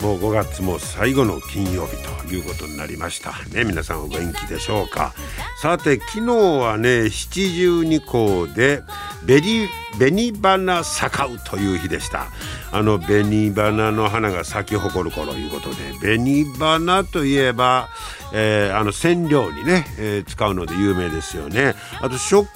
[0.00, 3.32] もう5月も最後の金曜日ということになりました。
[3.54, 5.12] ね皆さんお元気でしょうか。
[5.60, 8.82] さて昨日はね七十二校で
[9.26, 12.28] 紅紅花咲うという日でした。
[12.72, 17.90] あの紅花の花が咲き誇る頃いうことで紅花といえば、
[18.32, 21.74] えー、あの染料にね、えー、使うので有名ですよね。
[22.00, 22.48] あと植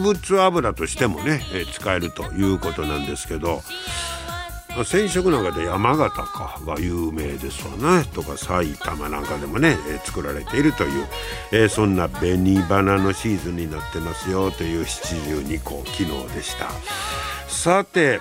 [0.00, 3.62] 物油としてもね、えー、使えるということなんですけど
[4.84, 11.06] 染色なんかで山形かが有名ですわねとか埼玉なんかでもね、えー、作られているという、
[11.52, 14.50] えー、そんな紅花のシーズンになってますよ。
[14.50, 16.68] という72候昨日でした。
[17.48, 18.20] さて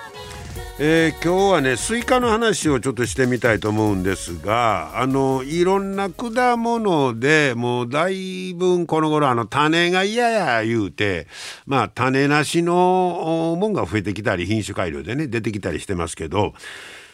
[0.80, 11.28] えー、今日はねスイカの話をちょっとしてみたいと思うんですがあのいろんな果物でもうだいぶこの頃あの種が嫌や言うて
[11.66, 16.54] まあ種なしのもんが増えてきたり品種改良でね出てきたりしてますけど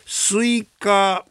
[0.06, 1.26] スイカ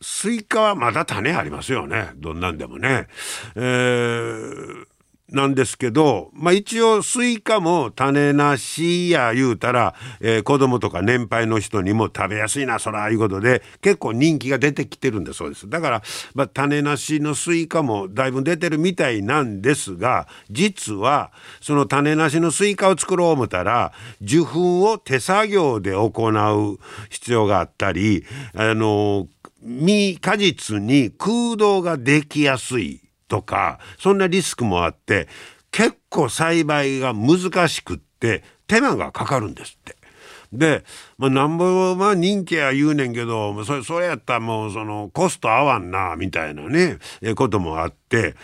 [0.00, 3.08] スイカはまだ種ありますよねどんなんでもね。
[3.56, 4.86] えー
[5.30, 15.68] なんですけど、まあ、一応スイカも種なしや言うたら、えー、子供とか年配の人にも食べやすいなそらいうことで結構人気が出てきてるんだそうです。
[15.68, 16.02] だから、
[16.34, 26.78] まあ、種なしのスイカもだいぶ出てるみたいなんですが実はその種なしのスイカを作ろう思たら受粉を手作業で行う
[27.10, 29.28] 必要があったりあの
[29.62, 33.05] 実果実に空洞ができやすい。
[33.28, 35.28] とかそんなリスクもあって
[35.70, 39.96] 結構栽培が難しくって手間がかかるんですって。
[40.52, 40.84] で、
[41.18, 48.36] まあ、なんぼまあ人気や言うねんけどそれそれやったらもうそのコスト合わんなみたいなねえこともあって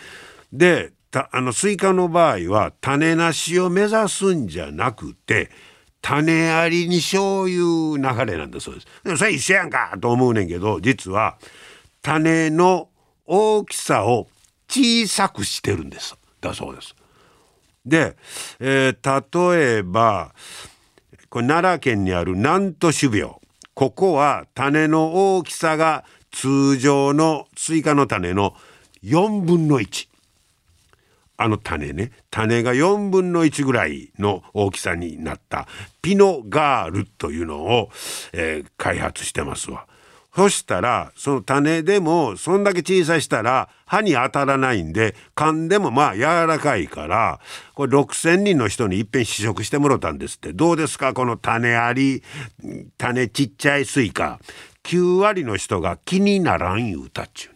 [0.51, 0.91] で
[1.31, 5.49] あのスイカの場合は種なしを目指すんじゃなくて
[6.01, 8.87] 種ありにしよういう流れなんだそうです。
[9.03, 11.37] でもそれ一緒やんかと思うねんけど実は
[12.01, 12.89] 種の
[13.25, 14.27] 大きさを
[14.73, 16.17] 小さくしてるんです。
[16.41, 16.95] だそうです。
[17.85, 18.17] で、
[18.59, 20.33] えー、例えば
[21.29, 23.39] これ奈良県にある南都種苗
[23.75, 28.55] ここは種の大きさが通常のスイカの種の
[29.03, 30.07] 4分の1
[31.37, 32.11] あの種ね。
[32.31, 35.67] 種が4分の1ぐらいの大きさになった。
[36.01, 37.89] ピノガールというのを、
[38.31, 39.87] えー、開発してますわ。
[40.35, 47.39] そしたらその種でもそんだけ小さしたら歯に当たらないんで噛んでもまあ柔らかいから
[47.75, 51.13] これ6,000人の人にいっぺん試食してもらったんですってどうですか？
[51.13, 52.23] この種あり
[52.97, 54.39] 種ちっちゃいスイカ
[54.83, 57.53] 9割の人が気にならん言うたっちゅう。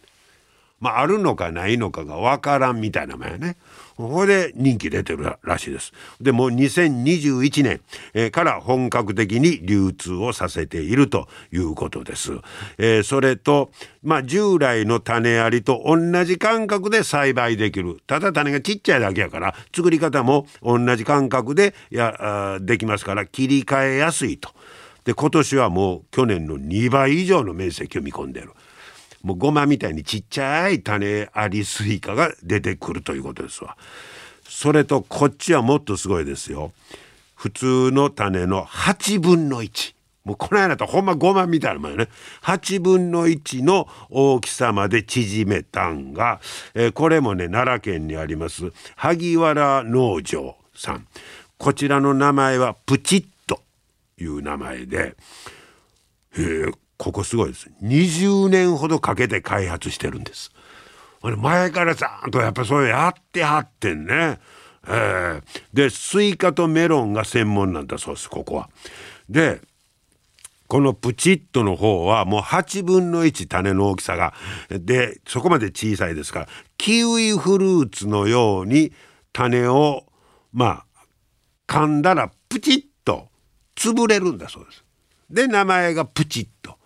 [0.78, 3.56] まああるのかないのかがわからんみたいなもんやね。
[3.98, 5.92] ここで人気出てるらしいです。
[6.20, 7.80] でもう2021年、
[8.14, 12.30] え、から本格的に流通をさせているということです。
[12.78, 13.72] えー、それと、
[14.04, 17.98] まあ、従来の種ありと同じ感覚で栽培できる。
[18.06, 24.50] ただ種がちっちゃいだけやから、作り方も同じ感覚で、できますから切り替えやすいと。
[25.02, 28.52] で今年はもう去年の2倍以上の面積を見込んでる。
[29.22, 33.76] もうごまみたいにちっちゃい種ありスイカが出てくるということですわ。
[34.48, 36.72] それとこっちはもっとすごいですよ。
[37.34, 39.94] 普通の種の8分の1。
[40.24, 42.08] もうこうなるとほんまごまみたいなもんよね。
[42.42, 46.40] 8分の1の大きさまで縮めたんが、
[46.74, 51.06] えー、これもね奈良県にあります萩原農場さん。
[51.56, 53.62] こちらの名前はプチッと
[54.18, 55.16] いう名前で、
[56.34, 57.70] えー、ここすごいです。
[57.82, 60.50] 20年ほどかけて開発してるんです。
[61.22, 64.38] 前からちゃんとやっぱそれやってはってんね。
[64.86, 65.42] えー、
[65.72, 68.68] でスイカとメロンが専門なんだそうですここは。
[69.28, 69.60] で
[70.66, 74.34] このプチッとの方はもう8分の1種の大きさが
[74.68, 78.92] でそこまで小さいですからキウイフルーツのように
[79.32, 80.04] 種を
[80.52, 80.84] まあ
[81.66, 83.28] 噛んだらプチッと
[83.76, 84.84] 潰れるんだそうです。
[85.30, 86.77] で名前がプチッと。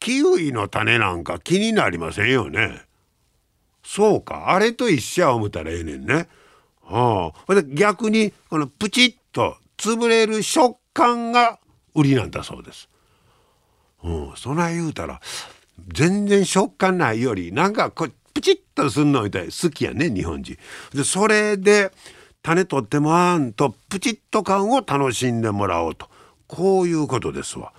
[0.00, 2.82] キウイの種なんか気になりませんよね。
[3.84, 6.28] そうかあれと一緒や思ったらええねんね。
[6.82, 11.58] はあ、で逆にこのプチッと潰れる食感が
[11.94, 12.88] 売りなんだそうです。
[14.02, 15.20] うん、そない言うたら
[15.88, 20.56] 全然食感ないよりなんかこプチッとすんのみたい好きやね日本人。
[20.94, 21.92] でそれで
[22.42, 26.08] 種取ってもあんとプチッと感を楽しんでもらおうと
[26.46, 27.72] こういうことですわ。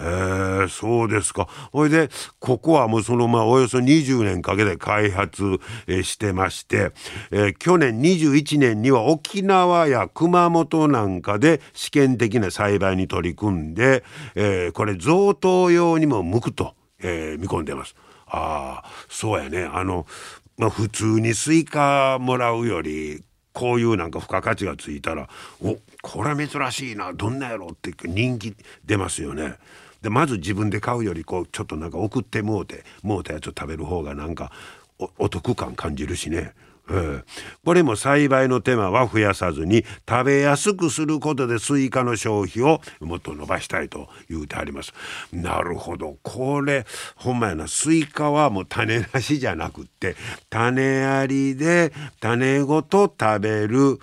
[0.00, 1.48] へえそうですか。
[1.72, 2.08] ほいで
[2.38, 6.92] ここはもうそのまあおよそ20年かけて開発、えしてまして、
[7.30, 14.04] え、去年21年には沖縄や熊本なんかで試験的な栽培に取り組んで、
[14.34, 17.94] え、これ贈答用にも向くと、え、見込んでます。
[18.30, 20.06] ああそうやねあの、
[20.56, 23.22] まあ、普通にスイカもらうより
[23.52, 25.28] こういうなんか付加価値がついたら
[25.62, 28.54] おこれ珍しいなどんなやろって人気
[28.84, 29.54] 出ますよね。
[30.02, 34.52] でまず自分で買うよりこうちょっとなんか送ってもうてもうたやつを食べる方がなんか
[35.18, 36.54] お得感感じるしね。
[36.90, 37.24] えー、
[37.64, 44.94] これも栽培の手間は増やさずに食べやすくすることでスイカの消費をもっと伸ばしたいと言うてあります。
[45.30, 50.16] なるほどこれほんまやなスイカはもう種なしじゃなくって
[50.48, 53.98] 種ありで種ごと食べる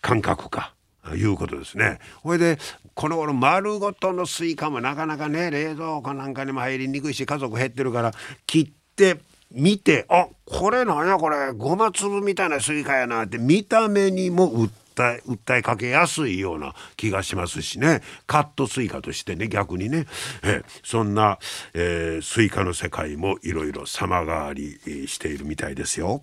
[0.00, 0.72] 感覚か。
[1.14, 2.00] いうことですね。
[2.22, 2.58] ほいで
[2.96, 8.12] この頃丸ごとのスイカもなかなかね冷蔵庫なんかにも入りにくいし家族減ってるから
[8.46, 9.20] 切って
[9.52, 20.06] 見てあこれなんやこれごま粒みたいなスイカやなって見た目にも訴え訴えかけやすいような気がしますしねカットスイカとしてね逆にね
[20.42, 21.38] えそんな、
[21.74, 26.22] えー、スイカの世界もいろいろ様変わりしているみたいですよ。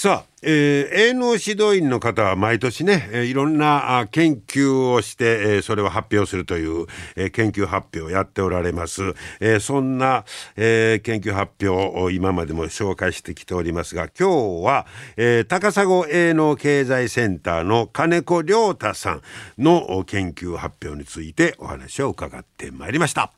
[0.00, 6.86] さあ、えー、営農指導員の方は毎年ね、えー、いろんなあ研究をして、えー、それを発表するという、
[7.16, 9.02] えー、研究発表をやっておられます、
[9.40, 10.24] えー、そんな、
[10.54, 14.86] えー、研究発表を今までも紹介してきておりますが今日は、
[15.16, 19.22] えー、高砂営農経済センターの金子亮太さん
[19.58, 23.32] の研究発表についてお話を伺ってまいりました。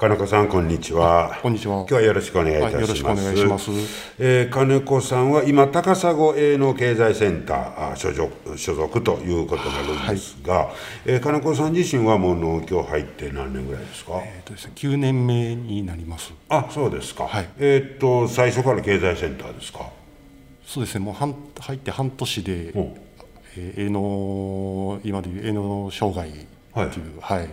[0.00, 1.38] 金子さんこんにちは。
[1.42, 1.80] こんにちは。
[1.80, 2.74] 今日はよろしくお願いいたします。
[2.74, 3.70] はい、よろしくお願いします。
[4.18, 10.74] えー、金子さんは今高砂営農経済センター所属所属ということになるんですが、はい、
[11.04, 14.22] えー、金子さん自身はもう農協入って何年ぐらいですか？
[14.24, 16.32] えっ、ー、とですね、9年目になります。
[16.48, 17.24] あ、そうですか。
[17.28, 17.48] はい。
[17.58, 19.80] えっ、と最初から経済センターですか？
[20.64, 21.04] そうですね。
[21.04, 22.72] もう半入って半年で、
[23.54, 26.86] えー、営農今でいう営農障害はい、
[27.20, 27.48] はい、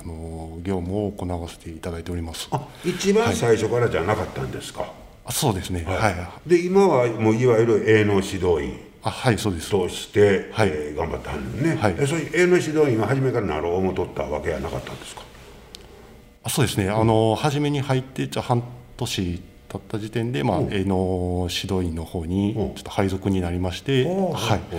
[0.00, 2.48] あの業務を行わせていただいております。
[2.50, 4.80] あ、一番最初からじゃなかったんですか？
[4.80, 4.90] はい、
[5.26, 5.84] あ、そうですね。
[5.84, 6.48] はい。
[6.48, 8.80] で、今はもういわゆる営農指導員。
[9.02, 9.70] あ、はい、そうです。
[9.70, 11.76] として、はい、えー、頑張ってはるね。
[11.76, 11.96] はい。
[11.98, 15.22] え、そういう営農指導員は初めからなろう思とったわけはなかったんですか？
[16.42, 16.90] あ、そうですね。
[16.90, 18.64] あの初めに入ってじゃ半
[18.96, 24.76] 年経った時点で、まあ、営農指導員の方にちょっと配属になりまして、はい、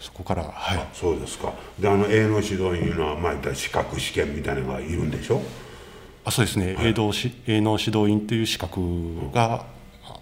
[0.00, 1.52] そこから、はい、そうですか。
[1.78, 5.40] であの営農指導員の、まあ、資格試験みたいなのがいるんでしょ？
[6.24, 7.12] あそうですね、はい、営農
[7.46, 8.80] 営農指導員という資格
[9.32, 9.64] が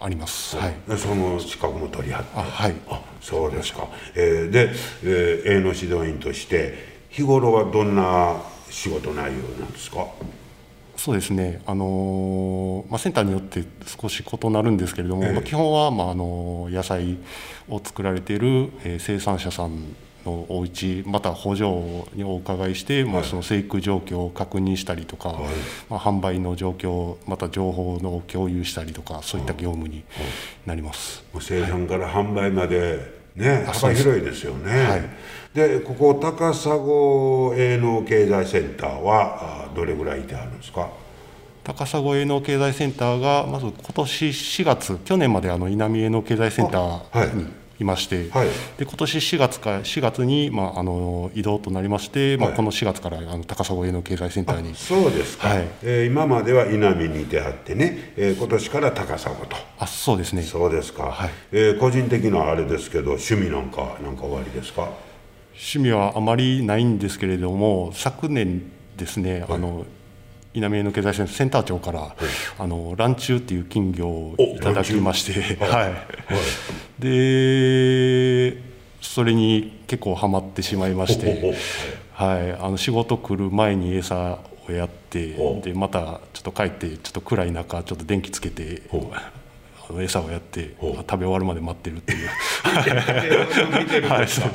[0.00, 2.28] あります、はい、その資格も取り合って。
[2.36, 2.74] あはい。
[2.88, 4.70] あそうですか、えー、で、
[5.02, 8.40] えー、営農指導員として日頃はどんな
[8.70, 10.06] 仕事内容なんですか？
[10.98, 17.18] そうですね、あのまあ、センターによって少し異なるんですけれども、えまあ、基本は、まあ、あの野菜
[17.68, 19.94] を作られている、えー、生産者さん
[20.26, 21.68] のお家また補助
[22.14, 25.54] にお伺いして、はい、まあ、その生育状況を確認したりとか、はい、
[25.88, 30.02] まあ、販売の状況また情報の共有したりとかそういった業務に
[30.66, 34.70] なります、はい、生産から販売まで、ね、幅広いですよね。
[34.84, 35.02] はい、
[35.54, 40.88] でここ高砂営農経済センターはどれぐらいいてあるんですか？
[41.64, 47.46] 高砂営農経済センターがまず今年4月去年まであの稲見営農経済センターに
[47.80, 59.56] いまして、はい、で今年4月か4月に、まあ、あの移動となりまして、まあ、この4月からあの高砂営農経済センターにそうですか、はい、えー、今までは稲見にいてはってね、えー、今年から高砂と。
[59.78, 60.42] あそうですね。
[60.42, 61.30] そうですか、はい。
[61.52, 64.88] えー、個人的なあれですけど趣味なんかなんか終わりですか？
[65.52, 69.86] 趣味はあまりないんですけれども昨年ですね、はい、あの
[70.54, 72.16] 稲美の経済センター長から、
[72.58, 75.92] あのランチュウっていう金魚をいただきまして、おランチュウはい
[76.98, 78.58] で
[79.00, 81.54] それに結構ハマってしまいまして、
[82.12, 84.38] はい、あの仕事来る前に餌
[84.68, 88.82] をやってでまたちょっと帰ってちょっと暗い中ちょっと電気つけて
[90.00, 92.28] 餌をやって食べ終わるまで待ってるっていう。
[93.78, 94.40] 見てるんです。
[94.40, 94.50] か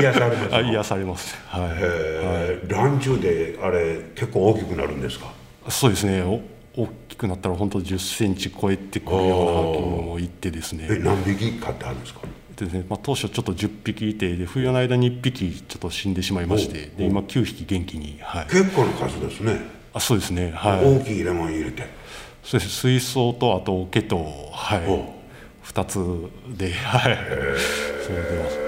[0.00, 1.36] 癒されますあ癒されます。
[1.48, 2.72] はい、えー。
[2.72, 5.32] ランチュウであれ結構大きくなるんですか？
[5.68, 6.22] そうですね。
[6.22, 6.40] お
[6.76, 10.86] 大きくなったら本当10センチ超えてくるような金魚もいってですね。
[10.90, 12.20] え何匹飼ってあるんですか？
[12.56, 19.58] でですねまあ、当初ちょっと10匹いてで冬の間に1匹ちょっと死んでしまいましてで今9匹元気に、はい、結構な数ですね、
[19.94, 20.84] あそうですねはい。
[20.84, 21.86] 大きいレモン入れて。
[22.44, 22.80] そうです。
[22.80, 24.86] 水槽とあと桶とはい。
[24.86, 25.06] お
[25.64, 25.98] 2つ
[26.58, 27.18] ではい。
[28.06, 28.58] そう出ます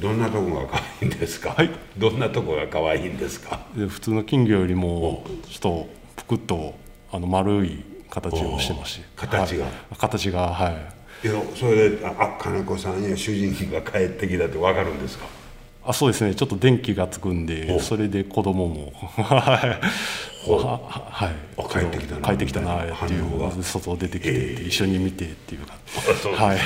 [0.00, 1.70] どんなとこが可愛いんですか、はい。
[1.98, 3.66] どんなとこが可愛いんですか？
[3.76, 6.74] で普通の金魚よりもちょっとぷくっと
[7.16, 9.00] あの丸い形をしてまし。
[9.16, 9.64] 形が。
[9.64, 9.72] はい。
[9.98, 11.26] 形がはい。
[11.26, 15.24] いやそれでああ金子さんや主人が帰ってきたって分かるんですか？
[15.86, 16.34] あそうですね。
[16.34, 17.80] ちょっと電気がつくんでお。
[17.80, 18.92] それで子供も。
[19.16, 19.80] は
[21.56, 21.62] い。
[21.70, 25.62] 帰ってきたな帰ってきたなっていう外出てきて一緒に見てっていう
[26.36, 26.58] はい。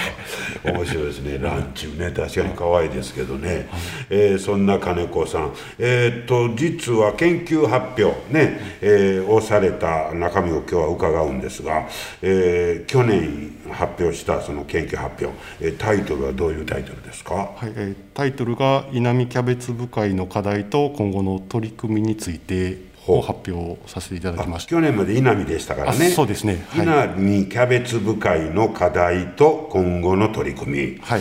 [0.64, 1.38] 面白いですね。
[1.38, 2.10] ランチね。
[2.10, 3.68] 確かに可愛いですけどね、
[4.10, 5.52] えーそんな金子さん。
[5.78, 11.88] えーっと実は研究発表ね、えーをされた中身を今日は伺うんですが、
[12.22, 17.34] えー去年発表したその研究発表、えータイトルはどういうタイトルですか？
[17.34, 17.72] はい。
[17.76, 24.70] えータイトルが「稲見キャベツ部会の課題と今後の取り組みについて」を発表させていただきました。
[24.70, 26.06] 去年まで稲見でしたからね。
[26.06, 26.64] あそうですね。
[26.68, 26.84] はい。
[26.84, 30.98] 稲見キャベツ部会の課題と今後の取り組み。
[31.00, 31.20] はい。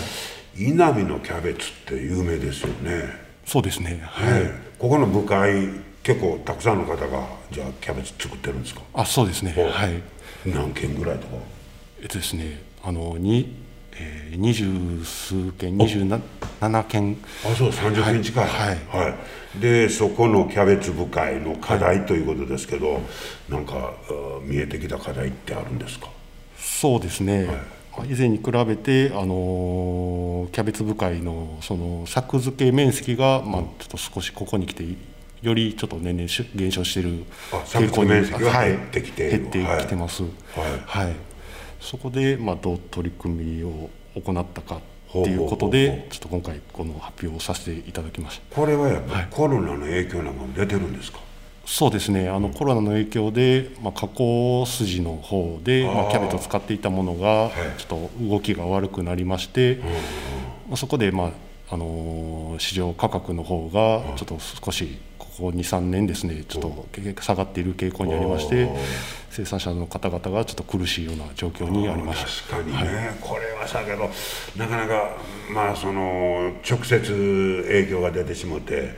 [0.57, 3.03] 稲見のキャベツって有名ですよね。
[3.45, 4.01] そうですね。
[4.03, 5.69] はい、ねここの部会
[6.03, 8.81] 結構たくさんの方がじゃあキャベツ作ってるんですか？
[8.93, 9.53] あそうですね。
[9.53, 10.01] はい。
[10.45, 11.35] 何件ぐらいとか？
[12.01, 13.55] えっとですねあのに、
[13.95, 14.65] えー、二十
[15.03, 17.17] 数件二十七件。
[17.45, 18.47] あそう30件近い。
[18.47, 18.77] はい。
[18.91, 19.59] はい。
[19.59, 23.01] でそこのキャベツ部会の課題ということですけど、
[23.49, 26.09] なんかあ見えてきた課題ってあるんですか？
[26.57, 27.47] そうですね、
[28.09, 34.83] 以前に比べて、あのーキャベツ部会のその作付け面積が、まあ、ちょっと少しここに来て
[35.41, 39.49] よりちょっと年々し減少しているあ作付け面積が減ってきている。
[39.49, 40.23] 減ってきてます、
[40.85, 41.13] はい
[41.79, 48.55] そこで、まあ、どう取り組みを行ったかっていうことでちょっと今回この発表をさせていただきました。
[48.55, 51.19] これはやっぱりコロナの影響なんかも出てるんですか、
[51.65, 52.29] そうですね。
[52.29, 59.79] あのコロナの影響で、まあ、加工筋の方でまあ、キャベツを使っていたものがちょっと動きが悪くなりまして、
[60.67, 68.69] まあ、そこで、まああのー市場価格の方がちょっと少しここ23年ですねちょっと下がっている傾向にありまして
[69.29, 72.57] 生産者の方々がちょっと苦しいような状況にありました。
[72.57, 74.09] 確かにね、これはさけど
[74.57, 75.17] なかなか
[75.53, 78.97] まあその直接影響が出てしまって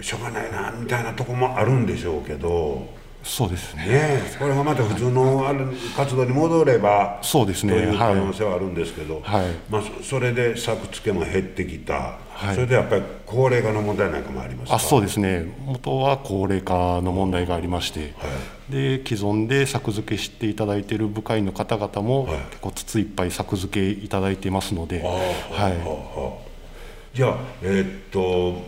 [0.00, 2.86] しょうがないなみたいなとこもあるんでしょうけど
[3.28, 3.86] そうですね。
[3.86, 7.74] ねこれがまた普通のある活動に戻ればそうですね。
[7.74, 9.46] という可能はい性はあるんですけど、はい。
[9.68, 12.54] まあ、そそれで作付けも減ってきた、はい。
[12.54, 14.76] それでやっぱり高齢化の問題なんかもありますか？
[14.76, 15.46] あそうですね。
[15.64, 18.14] 元は高齢化の問題がありまして、
[18.70, 22.38] で既存で作付けしていただいている部会の方々も、はい。
[22.50, 26.38] 結構筒いっぱい作付けいただいてますので、は
[27.12, 28.62] じゃあえーっと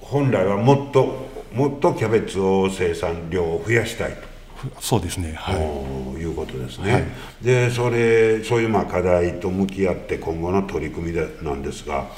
[0.00, 4.18] 本来はもっともっとキャベツを生産量を増やしたいと。
[4.18, 7.04] い、そうですね、はい、ということですね、はい。
[7.42, 12.08] でそれそういうまあ課題と向き合って今後の取り組みでなんですが、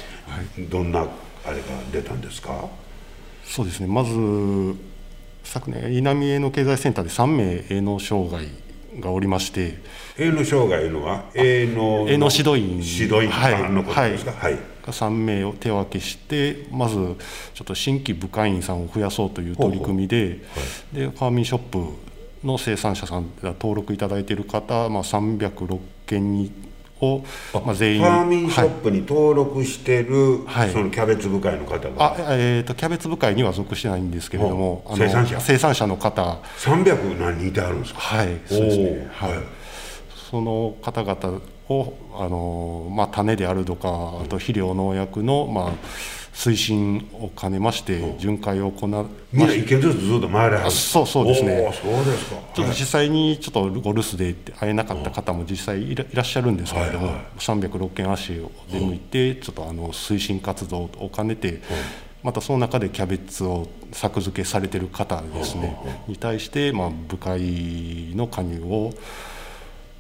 [0.71, 1.63] どんなあれが
[1.93, 2.69] 出たんですか？
[3.45, 3.87] そうですね。
[3.87, 4.11] まず
[5.45, 8.49] 昨年稲見営農経済センターで3名営農障害
[9.01, 9.79] がおりまして。
[10.19, 11.25] 営農障害いうのは？
[11.35, 12.81] 営農の営農指導員。
[12.83, 14.33] 指導員のことですか？
[14.33, 14.59] はい、
[14.91, 16.97] 3名を手分けしてまず
[17.55, 20.41] ちょっと新規部会員さんを増やそうという取り組みで
[20.93, 21.79] でファーミンショップ
[22.45, 26.51] の生産者さんが登録いただいている方、まあ、306件に
[27.01, 27.25] を、
[27.65, 30.71] まあ、全員ファーミンショはいップに登録してる、はい。
[30.71, 35.41] そのキャベツ部会の方あがえー、とキャベツ部会には属してないんですけれども生産者？
[35.41, 36.39] 生産者の方。
[36.59, 38.01] 300何人いてあるんですか？
[38.01, 39.09] はいそうですね。
[39.13, 39.33] はい、
[40.31, 43.93] その方々をあの、まあ、種であるとかあ
[44.29, 45.73] と肥料農薬の、まあ、
[46.35, 50.67] 推進を兼ねまして巡回を行うみんな一軒ずつずっと回れはる。
[50.67, 51.73] あそうそうですね。
[51.83, 52.37] そうですか。
[52.55, 57.25] ちょっと実際にちょっとお留守で会えなかった方も実際いらいらっしゃるんですけれども、はいはい。
[57.39, 61.63] 306件足を出向いてちょっとあの推進活動を兼ねて
[62.23, 65.77] またその中でキャベツを作付けされてる方ですね
[66.07, 68.93] に対して、まあ、部会の加入を、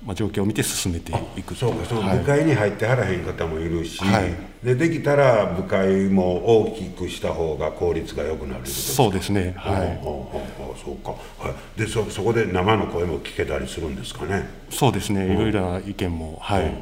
[0.05, 2.19] まあ、状況を見て進めていくとそうかそのはい。
[2.19, 4.35] 部会に入ってはらへん方もいるし、はい。
[4.65, 9.55] でできたら部会も大きくした方が効率が良くなるそうですね。
[9.57, 9.97] はい。
[10.03, 14.49] ほうほうほうそうか、はい、でそそこで生の声も聞けたりするんですかね？
[14.71, 15.33] そうですね。
[15.33, 16.73] いろいろな意見も、はい。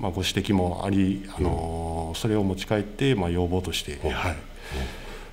[0.00, 4.36] まあ、ご指摘もあり、あのーそれを持ち帰って、まあ、要望として、はい、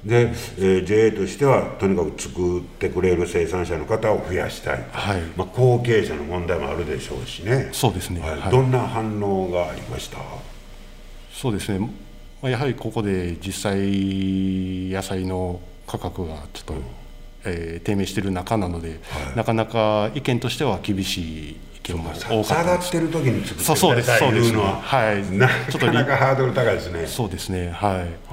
[0.05, 5.22] で、えー JA としてはとにかく作ってくれる生産者の方を増やしたいと、はい。
[5.36, 7.70] まあ、後継者の問題もあるでしょうしね。
[7.72, 8.20] そうですね。
[8.22, 8.39] はい。
[8.39, 8.51] はい。
[8.51, 10.17] どんな反応がありました、
[11.34, 11.89] そうですね、ま
[12.43, 13.77] あ、やはりここで実際
[14.91, 16.74] 野菜の価格がちょっと、
[17.46, 19.00] えー低迷している中なので、
[19.36, 25.39] なかなか意見としては厳しい意見もさ多かっってる時に作ってそうそうですくださいいうのはそうですね。
[25.39, 25.50] はい。
[25.65, 27.08] なちょっとかなかハードル高いですね。
[27.08, 27.72] そうですね。
[27.72, 28.30] はい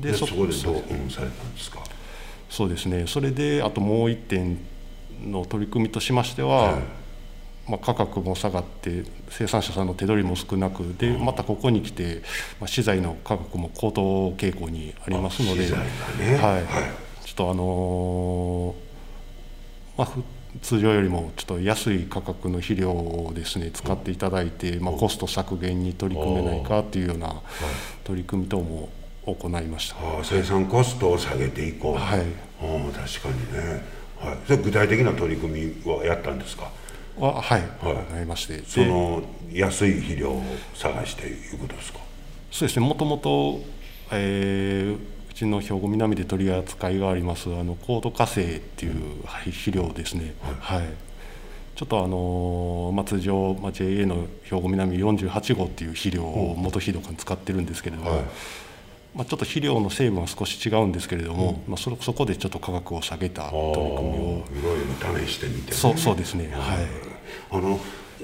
[0.00, 1.80] でそこでどう、うん、されたんですか？
[2.48, 3.06] そうですね。
[3.06, 4.58] それであともう一点
[5.24, 6.78] の取り組みとしましては、
[7.68, 12.22] まあ、価格も下がって生産者さんの手取りも少なくでまたここに来て、
[12.58, 15.76] まあ、資材の価格も高騰傾向にありますのでね。
[16.36, 16.54] はい。
[16.54, 16.64] はい。
[17.24, 18.90] ちょっとあのー
[19.98, 20.22] まあふ
[20.62, 27.40] 通常よりもちょっと安い価格の肥料をですね使っていただいて、まあ、コスト削減に取り組めないかというような
[28.02, 28.88] 取り組み等も
[29.34, 29.96] 行いました。
[29.96, 32.20] ああ生産コストを下げていこう、はい。
[32.20, 32.22] あ
[32.62, 33.82] あ確かにね、
[34.18, 36.70] はい、それ具体的な取り組みはやったんですか？
[37.18, 38.14] ははい、はい。
[38.14, 38.62] 行いまして。
[38.66, 39.22] その
[39.52, 40.42] 安い肥料を
[40.74, 42.00] 探していうことですか？
[42.50, 42.86] そうですね。
[42.86, 43.60] もともと、
[44.12, 44.98] えー
[45.30, 50.82] うちの兵庫南で取り扱いがありますあの高度火星っていうはい肥料ですね、はい。
[51.76, 58.20] ちょっとあのーまあ、通常、まあ、JA の兵庫南48号っていう肥料を元肥料館使ってるんですけれども、はい
[59.14, 64.44] まあ、ちょっと肥料の成分は少し違うんですけれども、まあ、そそこでちょっと価格を下げた取り組みを。
[64.54, 64.80] いろい
[65.16, 66.50] ろ試してみて、ね、そうそうですね。
[66.52, 66.86] はい。
[67.50, 67.78] あの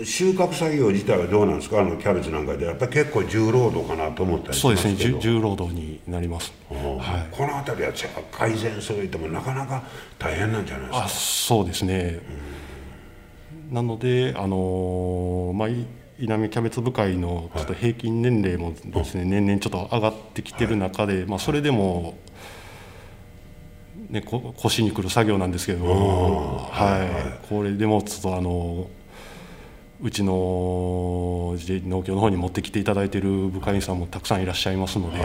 [0.05, 1.81] 収穫作業自体はどうなんですか？
[1.81, 2.67] あのキャベツなんかで。
[2.67, 4.95] やっぱり結構重労働かなと思ったりしそうですね。
[4.95, 6.77] 重重労働になります、は
[7.33, 7.93] い、この辺りは
[8.31, 9.83] 改善するいってもなかなか
[10.19, 12.21] 大変なんじゃないですあかそうですね、
[13.71, 15.87] なので、あのーまあ、い
[16.19, 22.17] 稲見キャベツ部会のちょっと平均年齢もですね、年々ちょっと上がってきてる中で、まあ、それでも、
[24.09, 27.47] ね、こ腰にくる作業なんですけれども、はい。
[27.49, 28.89] これでもちょっとあの
[30.01, 35.19] うちの自農協の方に持ってきていただいている部会員さんもたくさんいらっしゃいますので、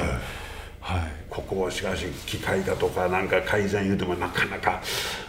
[0.82, 1.02] はい。
[1.30, 4.82] ここはしかし機械だとかなんか改善言うてもなかなか、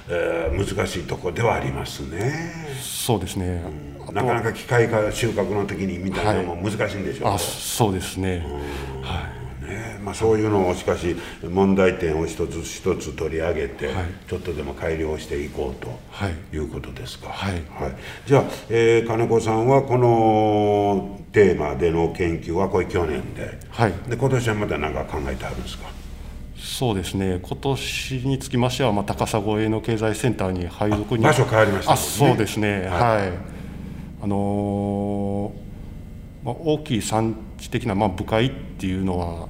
[0.08, 2.52] えー難しいところではありますね。
[2.80, 3.62] そうですね、
[4.02, 8.44] あとなかなか機械化収穫の時にみたいなのも難しいんでしょう、あそうですね、
[9.02, 9.36] はい。
[9.36, 9.41] ね
[10.04, 11.16] まあ、そういうのをしかし
[11.48, 13.94] 問題点を一つ一つ取り上げて、はい。
[14.28, 16.34] ちょっとでも改良していこうとはい。
[16.54, 17.62] いうことですか、はい。
[18.26, 23.92] じゃあ、えー金子さんはこのテーマでの研究はこれ去年で,、はい。
[24.08, 25.88] で今年はまた何か考えてあるんですか？
[26.56, 27.40] そうですね。
[27.42, 31.96] 今年につきましては、まあ、高砂営農経済センターに配属に場所変わりましたね。
[31.98, 32.86] そうですね。
[32.86, 33.32] はい、
[34.22, 35.62] あのー
[36.44, 39.48] まあ、大きい産地的な、まあ、部会っていうのは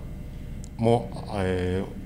[0.82, 2.02] もう、えー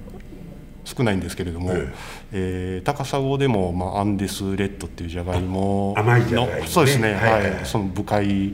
[0.89, 1.93] 少ないんですけれども、え
[2.33, 2.81] え。
[2.81, 6.61] ー高砂でも、まあ、アンデスレッドっていうじゃがいもあ甘いじゃがいもね。
[6.61, 8.53] のそうですねはいはい、はいはいその部会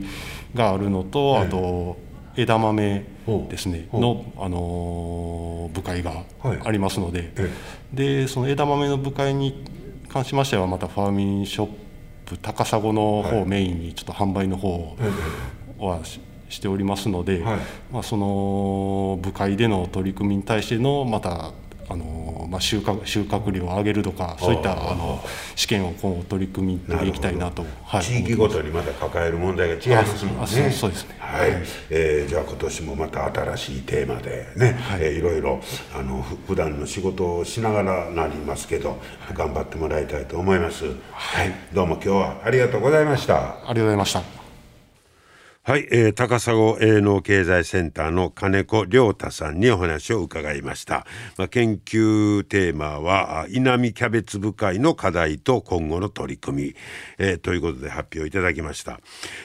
[0.55, 1.95] があるのと、あと
[2.35, 3.05] 枝豆
[3.49, 6.59] ですねの、あのー部会がはい。
[6.65, 7.49] ありますので、え
[7.93, 9.63] でその枝豆の部会に
[10.09, 11.67] 関しましてはまたファーミンショッ
[12.25, 14.97] プ高砂の方をメインにちょっと販売の方
[15.77, 16.19] はし
[16.53, 17.59] しておりますので、はい。
[17.91, 21.51] まあ、その部会での取り組みに対してのまた
[21.89, 25.21] あの、まあ、収穫収穫量を上げるとかそういったあの
[25.55, 30.41] 試験を今後取り組みでいきたいなと、はい、地域ごとにまた抱える問題が違いますもんね。
[30.43, 31.15] あそうそうですね。
[31.19, 31.49] はい、
[31.89, 35.01] えーじゃあ今年もまた新しいテーマでね、い。
[35.01, 35.59] えーいろいろ
[35.95, 38.99] あのふ普段の仕事をしながらなりますけど、
[39.33, 40.85] 頑張ってもらいたいと思います。
[41.11, 43.35] はい、どうも今日はありがとうございました。
[43.35, 44.42] ありがとうございました。
[45.65, 51.07] はい、えー高砂営農経済センターの金子亮太さんにお話を伺いました。
[51.37, 56.75] まあ、研究テーマは稲見キャベツ部会の課題と今後の取り組み、
[57.17, 58.99] えーということで発表いただきました。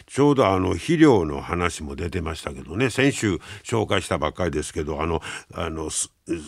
[0.07, 5.23] ちょうどあの肥料の話も出てましたけどね、先週紹介したばっかりですけど、あの
[5.55, 5.89] あの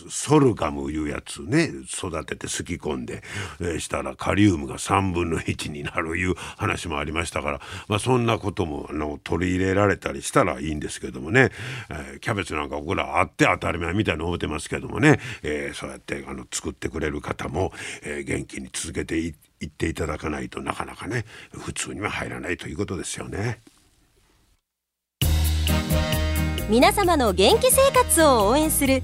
[0.09, 3.23] ソルガムいうやつね育ててすき込んで、
[3.59, 11.51] え、したらカリウムが3分の1になるいう話もありましたから、まあ、そんなこともあの取り入れられたりしたらいいんですけどもね、
[11.89, 17.71] えー、キャベツなんか僕らあって当たり前みたいに思ってますけどもね、えー、そうやってあの作ってくれる方も、
[18.03, 19.29] えー、元気に続けてい
[19.65, 23.61] っていただかないとなかなかね普通には入らないということですよね。
[26.69, 29.03] 皆様の元気生活を応援する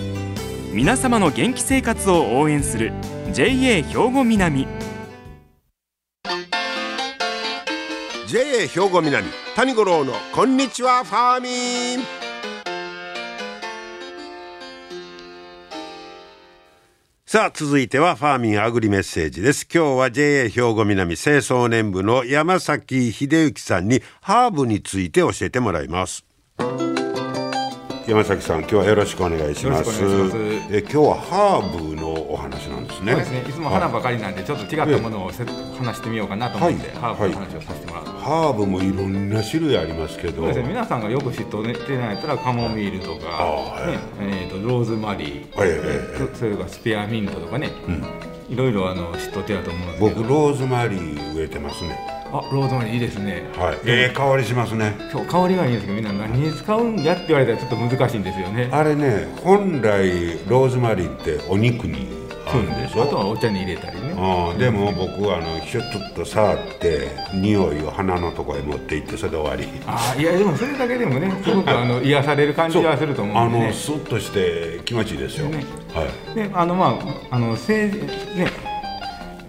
[0.73, 2.93] 皆様の元気生活を応援する
[3.33, 4.65] JA 兵庫南。
[8.25, 12.05] JA 兵庫南谷五郎のこんにちはファーミン。
[17.25, 19.67] さあ続いてはファーミンアグリメッセージです。
[19.73, 26.25] 今日は JA 兵庫南清掃年部の山崎秀幸さんにハーブについて教えてもらいます。
[28.07, 30.01] 山崎さん今日はよろしくお願いします。
[30.71, 33.11] え今日はハーブのお話なんですね。
[33.11, 33.45] そうですね。
[33.47, 40.41] いつも花ばかりなんでちょっと違ったものを話してみようかなと思って、はい、ハーブの話をさせてもらう、はい、ハーブもいろんな種類ありますけど。
[40.47, 40.63] ね。
[40.63, 48.03] 皆さんがよく知ってないったらカモミールとか、はい、ねえーと、ローズマリー、はいえー、それからスペアミントとかね、うん、
[48.49, 50.15] いろいろあの知っとってやと思うんですけど。
[50.15, 53.43] 僕ローズマリー植えてますねあローズマリーいいですね。
[53.57, 53.75] はい。
[53.85, 54.95] ええー、香りしますね。
[55.11, 58.69] そう香りがいいんですけどみんな何に使うんやって言われたらちょっと難しいんですよね。
[58.71, 62.07] あれね本来ローズマリーってお肉に
[62.45, 64.13] 合うんでしょあとはお茶に入れたりね。
[64.17, 65.83] あでも僕はあのひょっ
[66.15, 69.81] と触って匂いを鼻のとこへ持って行ってそれで終わり。
[69.85, 76.35] あいやでもそれだけでもねすごくあの 癒される感じはすると思うんで、ね、あのスッとして気持ちいいですよ、ね、はい。
[76.35, 76.97] であのま
[77.29, 78.71] ああのせね。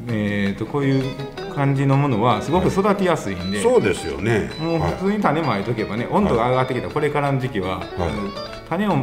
[0.09, 1.05] えーとこういう
[1.53, 4.51] 感じのものはすごく育てやすいんで、はい、そうですよね。
[4.59, 7.83] もう普通に種まいとけばね、温度が上がってきたこれからの時期は、
[8.69, 8.95] 種を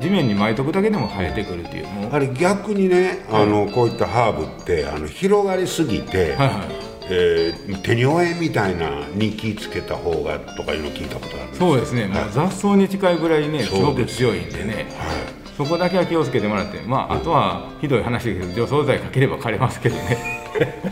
[0.00, 6.86] 地面にまいとくだけでも生えてくるっていうあれ逆にねあの、こういったハーブってあの広がりすぎて、はいはい。
[7.08, 14.86] えー、手に負えみたいなに気つけた方がとかいうの聞いたことあるそうですね、はい、まあ、雑草に近いぐらいねすごく強いんでね、はい、
[15.56, 20.18] そこだけは気をつけてもらってまああとはひどい話ですけど除草剤かければ枯れますけどね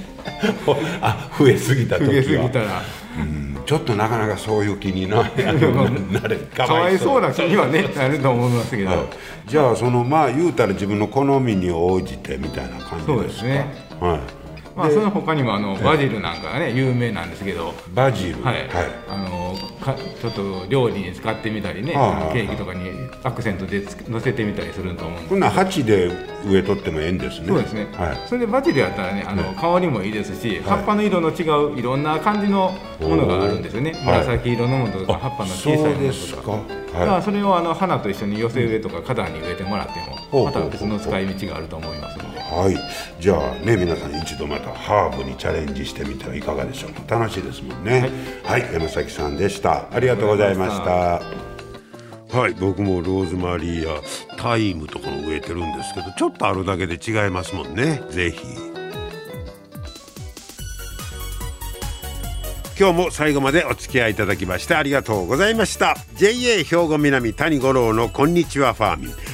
[1.00, 2.12] あ増えすぎた時は。
[2.12, 2.82] 増えすぎたら、
[3.18, 7.20] うん、ちょっとなかなかそういう気にな なれかわいそう。
[7.20, 8.98] な気にはねなると思いますけど、はい、
[9.46, 13.06] じゃあそのまあ言うたら自分の好みに応じてみたいな感じですか？
[13.06, 13.66] そうですね。
[14.00, 14.43] はい
[14.76, 17.74] まあ、その他にもあのバジルなんかがね有名なんですけど。
[17.94, 18.42] バジル。
[18.42, 18.68] はい、はい、
[19.08, 22.90] あのかちょっと料理に使ってみたりね、はあ、ケーキとかに
[23.22, 26.06] アクセントで乗せてみたりすると思うんこんな鉢で
[26.44, 27.48] 植えとってもええんですね。
[27.48, 31.42] そうですね、はい、それでバジルやったらねあの、香りもいいですし、葉っぱの色の違
[31.74, 33.92] ういろんな感じのものがあるんですよね。
[34.04, 36.84] 紫色のものとか葉っぱの小さいものとか。
[36.94, 39.94] だからそれをあの花と一緒に寄せ植えとか花壇に植えてもらって
[40.30, 42.78] もまた別の使い道があると思いますのではい。
[43.20, 47.18] じゃあね皆さん一度またハーブにチャレンジしてみてはいかがでしょうか。
[47.18, 48.10] 楽しいですもんね。
[48.44, 49.88] はい、はい、山崎さんでした。
[49.92, 51.20] ありがとうございました。
[52.36, 54.00] はい僕もローズマリーや
[54.38, 58.02] タイムとかも植えてるんですけどちょっとあるだけで違いますもんね。
[58.10, 58.38] 是非
[62.76, 65.94] 今日も最後までお付き合いいただきましてありがとうございました。
[66.16, 69.33] JA 兵庫南谷五郎のこんにちはファーミン